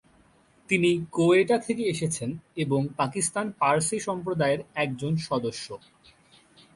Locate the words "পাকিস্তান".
2.97-3.45